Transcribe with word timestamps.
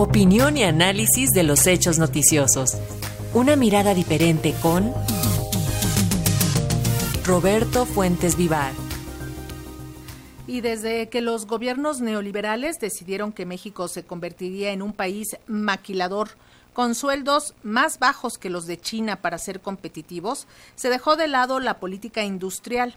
Opinión 0.00 0.56
y 0.56 0.62
análisis 0.62 1.28
de 1.32 1.42
los 1.42 1.66
hechos 1.66 1.98
noticiosos. 1.98 2.78
Una 3.34 3.54
mirada 3.54 3.92
diferente 3.92 4.54
con 4.62 4.94
Roberto 7.22 7.84
Fuentes 7.84 8.34
Vivar. 8.34 8.72
Y 10.46 10.62
desde 10.62 11.10
que 11.10 11.20
los 11.20 11.46
gobiernos 11.46 12.00
neoliberales 12.00 12.80
decidieron 12.80 13.30
que 13.30 13.44
México 13.44 13.88
se 13.88 14.02
convertiría 14.02 14.72
en 14.72 14.80
un 14.80 14.94
país 14.94 15.36
maquilador, 15.46 16.30
con 16.72 16.94
sueldos 16.94 17.52
más 17.62 17.98
bajos 17.98 18.38
que 18.38 18.48
los 18.48 18.66
de 18.66 18.80
China 18.80 19.16
para 19.16 19.36
ser 19.36 19.60
competitivos, 19.60 20.46
se 20.76 20.88
dejó 20.88 21.16
de 21.16 21.28
lado 21.28 21.60
la 21.60 21.78
política 21.78 22.24
industrial. 22.24 22.94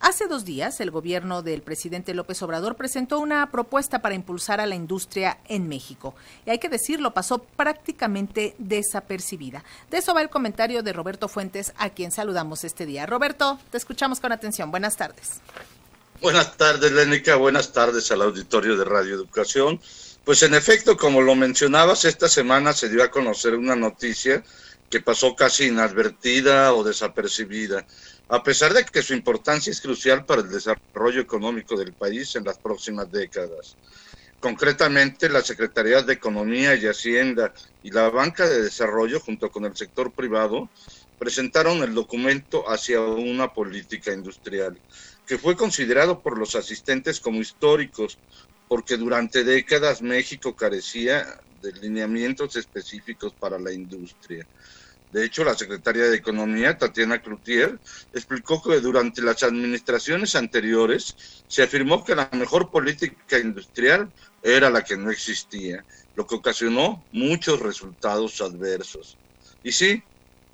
Hace 0.00 0.26
dos 0.28 0.44
días, 0.44 0.80
el 0.80 0.90
gobierno 0.90 1.42
del 1.42 1.62
presidente 1.62 2.12
López 2.12 2.42
Obrador 2.42 2.76
presentó 2.76 3.18
una 3.18 3.50
propuesta 3.50 4.02
para 4.02 4.14
impulsar 4.14 4.60
a 4.60 4.66
la 4.66 4.74
industria 4.74 5.38
en 5.48 5.68
México. 5.68 6.14
Y 6.44 6.50
hay 6.50 6.58
que 6.58 6.68
decirlo, 6.68 7.14
pasó 7.14 7.38
prácticamente 7.38 8.54
desapercibida. 8.58 9.64
De 9.90 9.98
eso 9.98 10.14
va 10.14 10.20
el 10.20 10.28
comentario 10.28 10.82
de 10.82 10.92
Roberto 10.92 11.28
Fuentes, 11.28 11.72
a 11.78 11.90
quien 11.90 12.12
saludamos 12.12 12.62
este 12.64 12.84
día. 12.84 13.06
Roberto, 13.06 13.58
te 13.70 13.78
escuchamos 13.78 14.20
con 14.20 14.32
atención. 14.32 14.70
Buenas 14.70 14.96
tardes. 14.96 15.40
Buenas 16.20 16.56
tardes, 16.56 16.92
Lénica. 16.92 17.36
Buenas 17.36 17.72
tardes 17.72 18.10
al 18.10 18.22
auditorio 18.22 18.76
de 18.76 18.84
Radio 18.84 19.14
Educación. 19.14 19.80
Pues 20.24 20.42
en 20.42 20.54
efecto, 20.54 20.96
como 20.96 21.22
lo 21.22 21.34
mencionabas, 21.34 22.04
esta 22.04 22.28
semana 22.28 22.72
se 22.72 22.88
dio 22.90 23.02
a 23.02 23.10
conocer 23.10 23.54
una 23.54 23.76
noticia 23.76 24.44
que 24.90 25.00
pasó 25.00 25.34
casi 25.34 25.66
inadvertida 25.66 26.72
o 26.74 26.84
desapercibida, 26.84 27.86
a 28.28 28.42
pesar 28.42 28.72
de 28.74 28.84
que 28.84 29.02
su 29.02 29.14
importancia 29.14 29.70
es 29.70 29.80
crucial 29.80 30.24
para 30.24 30.42
el 30.42 30.48
desarrollo 30.48 31.20
económico 31.20 31.76
del 31.76 31.92
país 31.92 32.34
en 32.36 32.44
las 32.44 32.58
próximas 32.58 33.10
décadas. 33.10 33.76
Concretamente, 34.40 35.28
la 35.28 35.42
Secretaría 35.42 36.02
de 36.02 36.12
Economía 36.12 36.74
y 36.74 36.86
Hacienda 36.86 37.52
y 37.82 37.90
la 37.90 38.10
Banca 38.10 38.48
de 38.48 38.62
Desarrollo, 38.62 39.18
junto 39.20 39.50
con 39.50 39.64
el 39.64 39.76
sector 39.76 40.12
privado, 40.12 40.68
presentaron 41.18 41.82
el 41.82 41.94
documento 41.94 42.68
hacia 42.68 43.00
una 43.00 43.52
política 43.54 44.12
industrial 44.12 44.78
que 45.26 45.38
fue 45.38 45.56
considerado 45.56 46.22
por 46.22 46.38
los 46.38 46.54
asistentes 46.54 47.20
como 47.20 47.40
históricos, 47.40 48.18
porque 48.68 48.96
durante 48.96 49.42
décadas 49.42 50.02
México 50.02 50.54
carecía 50.54 51.26
de 51.60 51.72
lineamientos 51.72 52.56
específicos 52.56 53.34
para 53.38 53.58
la 53.58 53.72
industria. 53.72 54.46
De 55.10 55.24
hecho, 55.24 55.44
la 55.44 55.54
secretaria 55.54 56.04
de 56.10 56.16
Economía, 56.16 56.76
Tatiana 56.76 57.22
Cloutier, 57.22 57.80
explicó 58.12 58.60
que 58.60 58.80
durante 58.80 59.22
las 59.22 59.42
administraciones 59.42 60.34
anteriores 60.34 61.14
se 61.46 61.62
afirmó 61.62 62.04
que 62.04 62.16
la 62.16 62.28
mejor 62.32 62.70
política 62.70 63.38
industrial 63.38 64.12
era 64.42 64.68
la 64.68 64.82
que 64.82 64.96
no 64.96 65.10
existía, 65.10 65.84
lo 66.16 66.26
que 66.26 66.34
ocasionó 66.34 67.06
muchos 67.12 67.60
resultados 67.60 68.40
adversos. 68.40 69.16
Y 69.62 69.72
sí, 69.72 70.02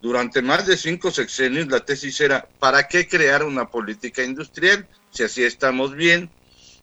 durante 0.03 0.43
más 0.43 0.67
de 0.67 0.77
cinco 0.77 1.11
sexenios 1.11 1.69
la 1.69 1.81
tesis 1.81 2.21
era, 2.21 2.49
¿para 2.59 2.89
qué 2.89 3.09
crear 3.09 3.45
una 3.45 3.71
política 3.71 4.23
industrial 4.23 4.89
si 5.11 5.23
así 5.23 5.45
estamos 5.45 5.95
bien? 5.95 6.31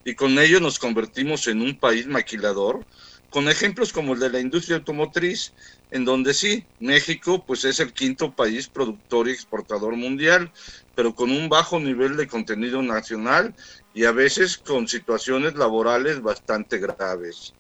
Y 0.05 0.15
con 0.15 0.39
ello 0.39 0.59
nos 0.59 0.79
convertimos 0.79 1.47
en 1.47 1.61
un 1.61 1.77
país 1.79 2.07
maquilador, 2.07 2.85
con 3.29 3.47
ejemplos 3.47 3.93
como 3.93 4.13
el 4.13 4.19
de 4.19 4.29
la 4.29 4.39
industria 4.39 4.77
automotriz, 4.77 5.53
en 5.91 6.05
donde 6.05 6.33
sí, 6.33 6.67
México 6.79 7.45
pues 7.45 7.63
es 7.65 7.79
el 7.79 7.93
quinto 7.93 8.35
país 8.35 8.69
productor 8.69 9.27
y 9.27 9.31
exportador 9.31 9.95
mundial, 9.95 10.51
pero 10.95 11.13
con 11.13 11.31
un 11.31 11.49
bajo 11.49 11.79
nivel 11.79 12.17
de 12.17 12.27
contenido 12.27 12.81
nacional 12.81 13.55
y 13.93 14.05
a 14.05 14.11
veces 14.11 14.57
con 14.57 14.87
situaciones 14.87 15.55
laborales 15.55 16.21
bastante 16.21 16.79
graves. 16.79 17.53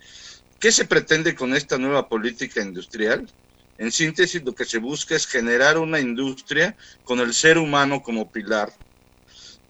¿Qué 0.59 0.71
se 0.71 0.85
pretende 0.85 1.35
con 1.35 1.55
esta 1.55 1.77
nueva 1.77 2.09
política 2.09 2.61
industrial? 2.61 3.31
En 3.77 3.91
síntesis, 3.91 4.43
lo 4.43 4.53
que 4.53 4.65
se 4.65 4.79
busca 4.79 5.15
es 5.15 5.25
generar 5.25 5.77
una 5.77 6.01
industria 6.01 6.75
con 7.03 7.19
el 7.19 7.33
ser 7.33 7.57
humano 7.57 8.01
como 8.01 8.29
pilar. 8.29 8.73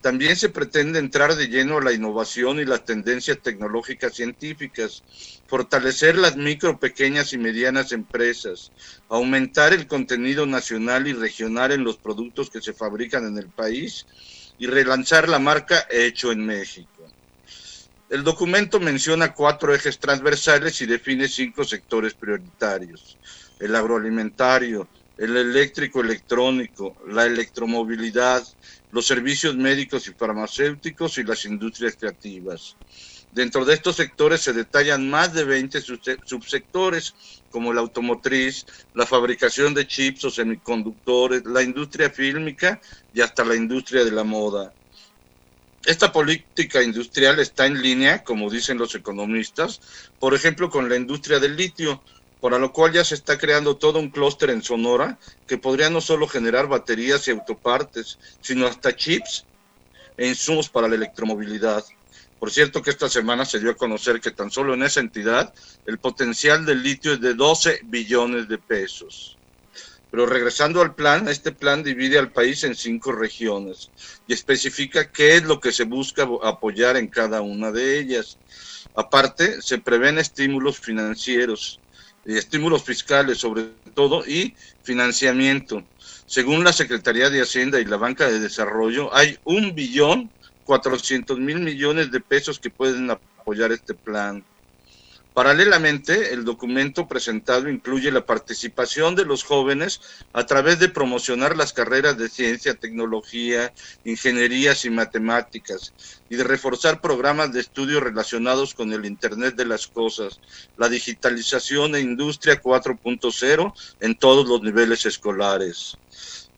También 0.00 0.34
se 0.36 0.48
pretende 0.48 0.98
entrar 0.98 1.34
de 1.34 1.48
lleno 1.48 1.76
a 1.76 1.82
la 1.82 1.92
innovación 1.92 2.58
y 2.58 2.64
las 2.64 2.84
tendencias 2.84 3.42
tecnológicas 3.42 4.14
científicas, 4.14 5.04
fortalecer 5.46 6.16
las 6.16 6.36
micro, 6.36 6.78
pequeñas 6.78 7.34
y 7.34 7.38
medianas 7.38 7.92
empresas, 7.92 8.72
aumentar 9.08 9.74
el 9.74 9.86
contenido 9.86 10.46
nacional 10.46 11.06
y 11.06 11.12
regional 11.12 11.72
en 11.72 11.84
los 11.84 11.98
productos 11.98 12.48
que 12.48 12.62
se 12.62 12.72
fabrican 12.72 13.26
en 13.26 13.36
el 13.36 13.50
país 13.50 14.06
y 14.58 14.66
relanzar 14.66 15.28
la 15.28 15.38
marca 15.38 15.86
Hecho 15.90 16.32
en 16.32 16.46
México. 16.46 17.06
El 18.08 18.24
documento 18.24 18.80
menciona 18.80 19.34
cuatro 19.34 19.74
ejes 19.74 19.98
transversales 19.98 20.80
y 20.80 20.86
define 20.86 21.28
cinco 21.28 21.62
sectores 21.62 22.14
prioritarios 22.14 23.18
el 23.60 23.76
agroalimentario, 23.76 24.88
el 25.20 25.36
eléctrico 25.36 26.00
electrónico, 26.00 26.96
la 27.06 27.26
electromovilidad, 27.26 28.42
los 28.90 29.06
servicios 29.06 29.54
médicos 29.54 30.08
y 30.08 30.14
farmacéuticos 30.14 31.18
y 31.18 31.24
las 31.24 31.44
industrias 31.44 31.94
creativas. 32.00 32.78
Dentro 33.30 33.66
de 33.66 33.74
estos 33.74 33.96
sectores 33.96 34.40
se 34.40 34.54
detallan 34.54 35.10
más 35.10 35.34
de 35.34 35.44
20 35.44 35.82
subsectores, 36.24 37.14
como 37.50 37.70
la 37.74 37.82
automotriz, 37.82 38.64
la 38.94 39.04
fabricación 39.04 39.74
de 39.74 39.86
chips 39.86 40.24
o 40.24 40.30
semiconductores, 40.30 41.44
la 41.44 41.62
industria 41.62 42.08
fílmica 42.08 42.80
y 43.12 43.20
hasta 43.20 43.44
la 43.44 43.56
industria 43.56 44.04
de 44.04 44.12
la 44.12 44.24
moda. 44.24 44.74
Esta 45.84 46.12
política 46.12 46.82
industrial 46.82 47.40
está 47.40 47.66
en 47.66 47.80
línea, 47.80 48.24
como 48.24 48.50
dicen 48.50 48.78
los 48.78 48.94
economistas, 48.94 49.80
por 50.18 50.34
ejemplo, 50.34 50.70
con 50.70 50.88
la 50.88 50.96
industria 50.96 51.38
del 51.38 51.56
litio, 51.56 52.02
para 52.40 52.58
lo 52.58 52.72
cual 52.72 52.92
ya 52.92 53.04
se 53.04 53.14
está 53.14 53.38
creando 53.38 53.76
todo 53.76 53.98
un 53.98 54.10
clúster 54.10 54.50
en 54.50 54.62
Sonora 54.62 55.18
que 55.46 55.58
podría 55.58 55.90
no 55.90 56.00
solo 56.00 56.26
generar 56.26 56.68
baterías 56.68 57.26
y 57.28 57.30
autopartes, 57.30 58.18
sino 58.40 58.66
hasta 58.66 58.96
chips 58.96 59.44
e 60.16 60.26
insumos 60.26 60.68
para 60.68 60.88
la 60.88 60.96
electromovilidad. 60.96 61.84
Por 62.38 62.50
cierto 62.50 62.82
que 62.82 62.90
esta 62.90 63.10
semana 63.10 63.44
se 63.44 63.60
dio 63.60 63.70
a 63.70 63.76
conocer 63.76 64.20
que 64.20 64.30
tan 64.30 64.50
solo 64.50 64.72
en 64.72 64.82
esa 64.82 65.00
entidad 65.00 65.52
el 65.84 65.98
potencial 65.98 66.64
del 66.64 66.82
litio 66.82 67.12
es 67.12 67.20
de 67.20 67.34
12 67.34 67.80
billones 67.84 68.48
de 68.48 68.56
pesos. 68.56 69.36
Pero 70.10 70.26
regresando 70.26 70.80
al 70.80 70.94
plan, 70.94 71.28
este 71.28 71.52
plan 71.52 71.84
divide 71.84 72.18
al 72.18 72.32
país 72.32 72.64
en 72.64 72.74
cinco 72.74 73.12
regiones 73.12 73.90
y 74.26 74.32
especifica 74.32 75.12
qué 75.12 75.36
es 75.36 75.44
lo 75.44 75.60
que 75.60 75.70
se 75.70 75.84
busca 75.84 76.26
apoyar 76.42 76.96
en 76.96 77.08
cada 77.08 77.42
una 77.42 77.70
de 77.70 77.98
ellas. 77.98 78.38
Aparte, 78.96 79.62
se 79.62 79.78
prevén 79.78 80.18
estímulos 80.18 80.80
financieros, 80.80 81.78
estímulos 82.24 82.84
fiscales 82.84 83.38
sobre 83.38 83.70
todo 83.94 84.26
y 84.26 84.54
financiamiento. 84.82 85.82
Según 86.26 86.64
la 86.64 86.72
Secretaría 86.72 87.30
de 87.30 87.42
Hacienda 87.42 87.80
y 87.80 87.84
la 87.84 87.96
Banca 87.96 88.28
de 88.28 88.38
Desarrollo, 88.38 89.14
hay 89.14 89.38
un 89.44 89.74
billón 89.74 90.30
cuatrocientos 90.64 91.38
mil 91.38 91.58
millones 91.60 92.10
de 92.12 92.20
pesos 92.20 92.60
que 92.60 92.70
pueden 92.70 93.10
apoyar 93.10 93.72
este 93.72 93.94
plan. 93.94 94.44
Paralelamente, 95.32 96.32
el 96.32 96.44
documento 96.44 97.06
presentado 97.06 97.68
incluye 97.68 98.10
la 98.10 98.26
participación 98.26 99.14
de 99.14 99.24
los 99.24 99.44
jóvenes 99.44 100.00
a 100.32 100.44
través 100.44 100.80
de 100.80 100.88
promocionar 100.88 101.56
las 101.56 101.72
carreras 101.72 102.18
de 102.18 102.28
ciencia, 102.28 102.74
tecnología, 102.74 103.72
ingenierías 104.02 104.84
y 104.84 104.90
matemáticas 104.90 105.94
y 106.28 106.34
de 106.34 106.42
reforzar 106.42 107.00
programas 107.00 107.52
de 107.52 107.60
estudio 107.60 108.00
relacionados 108.00 108.74
con 108.74 108.92
el 108.92 109.06
Internet 109.06 109.54
de 109.54 109.66
las 109.66 109.86
Cosas, 109.86 110.40
la 110.76 110.88
digitalización 110.88 111.94
e 111.94 112.00
industria 112.00 112.60
4.0 112.60 113.72
en 114.00 114.18
todos 114.18 114.48
los 114.48 114.62
niveles 114.62 115.06
escolares. 115.06 116.00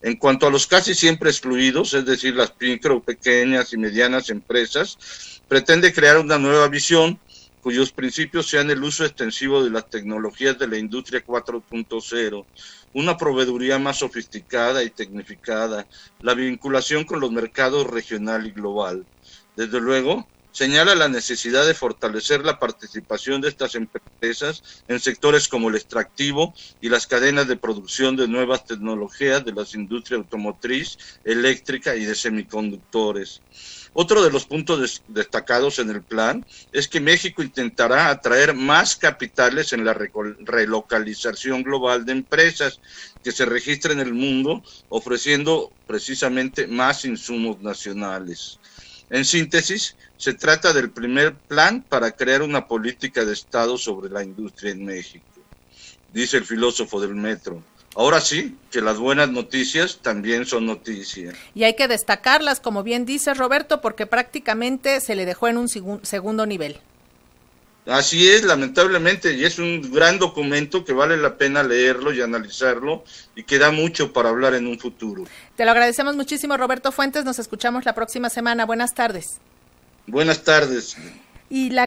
En 0.00 0.16
cuanto 0.16 0.46
a 0.46 0.50
los 0.50 0.66
casi 0.66 0.94
siempre 0.94 1.30
excluidos, 1.30 1.94
es 1.94 2.04
decir, 2.04 2.34
las 2.34 2.54
micro, 2.58 3.04
pequeñas 3.04 3.72
y 3.72 3.76
medianas 3.76 4.30
empresas, 4.30 4.98
pretende 5.46 5.92
crear 5.92 6.18
una 6.18 6.38
nueva 6.38 6.66
visión 6.68 7.21
cuyos 7.62 7.92
principios 7.92 8.48
sean 8.48 8.70
el 8.70 8.82
uso 8.82 9.04
extensivo 9.04 9.62
de 9.62 9.70
las 9.70 9.88
tecnologías 9.88 10.58
de 10.58 10.66
la 10.66 10.78
industria 10.78 11.24
4.0, 11.24 12.44
una 12.92 13.16
proveeduría 13.16 13.78
más 13.78 13.98
sofisticada 13.98 14.82
y 14.82 14.90
tecnificada, 14.90 15.86
la 16.20 16.34
vinculación 16.34 17.04
con 17.04 17.20
los 17.20 17.30
mercados 17.30 17.86
regional 17.86 18.48
y 18.48 18.50
global. 18.50 19.06
Desde 19.54 19.80
luego, 19.80 20.31
señala 20.52 20.94
la 20.94 21.08
necesidad 21.08 21.66
de 21.66 21.74
fortalecer 21.74 22.44
la 22.44 22.58
participación 22.58 23.40
de 23.40 23.48
estas 23.48 23.74
empresas 23.74 24.62
en 24.86 25.00
sectores 25.00 25.48
como 25.48 25.68
el 25.68 25.76
extractivo 25.76 26.54
y 26.80 26.88
las 26.88 27.06
cadenas 27.06 27.48
de 27.48 27.56
producción 27.56 28.16
de 28.16 28.28
nuevas 28.28 28.64
tecnologías 28.64 29.44
de 29.44 29.52
las 29.52 29.74
industrias 29.74 30.18
automotriz, 30.18 30.96
eléctrica 31.24 31.96
y 31.96 32.04
de 32.04 32.14
semiconductores. 32.14 33.42
Otro 33.94 34.22
de 34.22 34.30
los 34.30 34.46
puntos 34.46 35.02
destacados 35.06 35.78
en 35.78 35.90
el 35.90 36.04
plan 36.04 36.46
es 36.70 36.88
que 36.88 37.00
México 37.00 37.42
intentará 37.42 38.08
atraer 38.08 38.54
más 38.54 38.96
capitales 38.96 39.72
en 39.72 39.84
la 39.84 39.94
relocalización 39.94 41.62
global 41.62 42.04
de 42.04 42.12
empresas 42.12 42.80
que 43.22 43.32
se 43.32 43.44
registren 43.44 44.00
en 44.00 44.06
el 44.06 44.14
mundo, 44.14 44.62
ofreciendo 44.88 45.74
precisamente 45.86 46.66
más 46.66 47.04
insumos 47.04 47.60
nacionales. 47.60 48.60
En 49.12 49.26
síntesis, 49.26 49.94
se 50.16 50.32
trata 50.32 50.72
del 50.72 50.90
primer 50.90 51.34
plan 51.34 51.84
para 51.86 52.12
crear 52.12 52.40
una 52.40 52.66
política 52.66 53.26
de 53.26 53.34
Estado 53.34 53.76
sobre 53.76 54.10
la 54.10 54.24
industria 54.24 54.72
en 54.72 54.86
México, 54.86 55.26
dice 56.14 56.38
el 56.38 56.46
filósofo 56.46 56.98
del 56.98 57.14
metro. 57.14 57.62
Ahora 57.94 58.22
sí, 58.22 58.56
que 58.70 58.80
las 58.80 58.96
buenas 58.96 59.28
noticias 59.28 59.98
también 60.00 60.46
son 60.46 60.64
noticias. 60.64 61.34
Y 61.54 61.64
hay 61.64 61.76
que 61.76 61.88
destacarlas, 61.88 62.58
como 62.58 62.82
bien 62.82 63.04
dice 63.04 63.34
Roberto, 63.34 63.82
porque 63.82 64.06
prácticamente 64.06 64.98
se 65.02 65.14
le 65.14 65.26
dejó 65.26 65.46
en 65.48 65.58
un 65.58 65.68
segundo 65.68 66.46
nivel. 66.46 66.80
Así 67.86 68.28
es, 68.28 68.44
lamentablemente, 68.44 69.32
y 69.32 69.44
es 69.44 69.58
un 69.58 69.90
gran 69.92 70.20
documento 70.20 70.84
que 70.84 70.92
vale 70.92 71.16
la 71.16 71.36
pena 71.36 71.64
leerlo 71.64 72.12
y 72.12 72.20
analizarlo 72.20 73.02
y 73.34 73.42
que 73.42 73.58
da 73.58 73.72
mucho 73.72 74.12
para 74.12 74.28
hablar 74.28 74.54
en 74.54 74.68
un 74.68 74.78
futuro. 74.78 75.24
Te 75.56 75.64
lo 75.64 75.72
agradecemos 75.72 76.14
muchísimo, 76.14 76.56
Roberto 76.56 76.92
Fuentes. 76.92 77.24
Nos 77.24 77.40
escuchamos 77.40 77.84
la 77.84 77.94
próxima 77.94 78.30
semana. 78.30 78.66
Buenas 78.66 78.94
tardes. 78.94 79.40
Buenas 80.06 80.44
tardes. 80.44 80.96
Y 81.50 81.70
la 81.70 81.80